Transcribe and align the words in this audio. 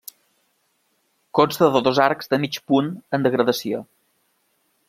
Consta 1.39 1.69
de 1.77 1.83
dos 1.89 2.01
arcs 2.07 2.31
de 2.33 2.39
mig 2.47 2.57
punt 2.73 2.91
en 3.19 3.29
degradació. 3.29 3.87